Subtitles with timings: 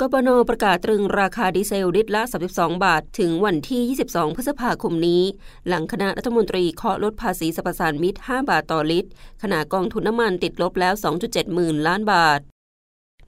[0.00, 2.22] กบนประกาศตรึงราคาดีเซลลิตรละ
[2.54, 5.22] 32 บาท ถึงวันที่ 22 พฤษภาคมนี้
[5.68, 9.10] หลังคณะรัฐมนตรีเคาะลดภาษีสรรพสานมิตร 5 บาทต่อลิตร
[9.42, 12.40] ขณะกองทุนน้ำมันติดลบแล้ว 2.7 หมื่นล้านบาท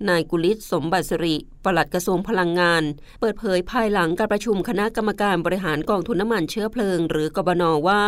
[0.08, 2.82] นายกุลิศสมบัติสิริ ปลัดกระทรวงพลังงาน
[3.20, 8.02] เปิดเผยภายหลังการประชุมคณะกรรมการบริหารกองทุนน้ำมันเชื้อเพลิง หรือกบนว่า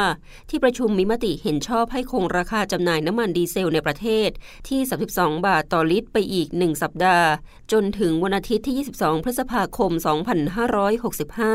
[0.51, 4.29] ที่ประชุมมีมติเห็นชอบให้คงราคาจำหน่ายน้ำมันดีเซลในประเทศ
[4.69, 4.81] ที่
[5.15, 7.29] 32 บาทต่อลิตรไปอีก 1 สัปดาห์
[7.73, 9.93] จนถึงวันอาทิตย์ที่ 22 พฤษภาคม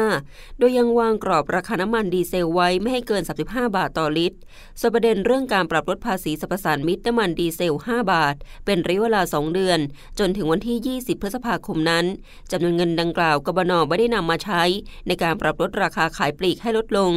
[0.03, 4.37] 2565 โดยยังวางกรอบราคาน้ำมันดีเซลไว้ไม่ให้เกิน 35 บาทต่อลิตร
[4.79, 8.35] ส่วนประเด็นเรื่องการปรับลดภาษีสรรพสานมิตรน้ำมันดีเซล 5 บาท
[8.65, 9.79] เป็นระยะเวลา 2 เดือน
[10.19, 12.05] จนนถึงวันที่ 20 พฤษภาคมนั้น
[12.51, 14.63] จำนวนเงินดังกล่าวกบนไม่ได้นำมาใช้
[15.07, 17.13] ในการปรับลดราคาขายปลีกให้ลดลง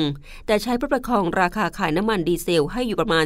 [0.46, 3.24] แต่ใช้เพื่อประคองราคาขายน้ำมันดีเซลให้อยู่ประมาณ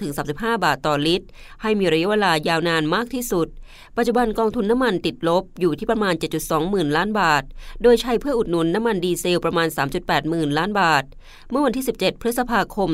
[0.00, 1.26] 32-35 บาทต่อลิตร
[1.62, 3.48] ให้มีระยะเวลายาวนานมากที่สุด
[3.96, 7.42] ปัจจุบันกองทุนน้ำมันติดลบอยู่ที่ประมาณ 7.2 หมื่นล้านบาท
[7.82, 9.68] โดยใช้เพื่ออุดหนุนน้ำมันดีเซลประมาณ
[9.98, 11.04] 3.8 หมื่นล้านบาท
[11.50, 12.90] เมื่อวันที่ 17 พฤษภาคม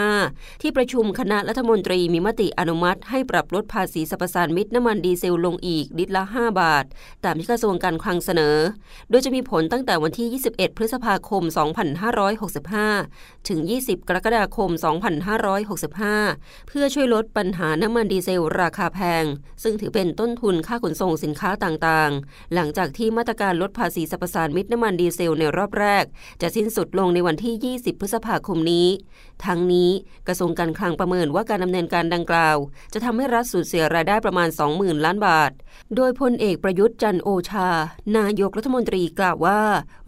[0.00, 6.84] 2565 ที่ประชุมคณะรัฐมนตรีมีมติอนุมัติ ให้ปรับลดภาษีสรรพสานมิตรน้ำำมันดีเซลลงอีกลิตรละ 5 บาท
[7.24, 8.56] ตามที่กระทรวงการคลังเสนอ
[9.10, 11.42] โดยจะมีผลตั้งแต่วันที่ 21 พฤษภาคม
[12.86, 14.70] 2565 ถึง 20 กรกฎาคม
[15.50, 19.24] 2565 เพื่อช่วยลดปัญหาน้ำมันดีเซลราคาแพง
[19.62, 26.04] ซึ่งถือเป็นต้นทุนค่าขนส่งสินค้าต่างๆ หลังจากที่มาตรการลดภาษีสรรพสานมิตรน้ำมันดีเซลในรอบแรก
[26.42, 28.88] จะสิ้นสุดลงในวันที่ 20 พฤษภาคมนี้
[29.44, 29.90] ทั้งนี้
[30.28, 32.56] กระทรวงการคลังประเมินว่าการดำเนินการดังกล่าว
[32.92, 34.48] จะทำให้รัฐสูญเสียรายได้ประมาณ
[34.80, 35.52] 20,000 ล้านบาท
[35.96, 37.68] โดยพลเอกประยุทธ์จันโอชา
[38.18, 39.60] นายกรัฐมนตรีกล่าวว่า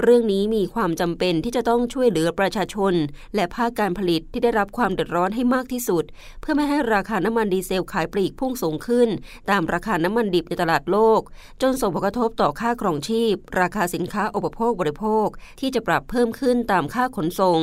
[0.02, 2.94] เรื่องนี้มีความจำเป็นที่จะต้องช่วยเหลือประชาชน
[3.34, 6.04] และภาคการผลิตที่ได้รับความเดือดร้อนให้มากที่สุด
[6.40, 9.08] เพื่อไม่ให้ราคาน้ำมันดีเซลขายปลีกพุ่งสูงขึ้น
[9.50, 11.20] ตามราคาน้ำมันดิบในตลาดโลก
[11.62, 15.26] จนส่งผลกระทบต่อค่าครองชีพ ราคาสินค้าอุปโภคบริโภค
[15.60, 17.62] ที่จะปรับเพิ่มขึ้นตามค่าขนส่ง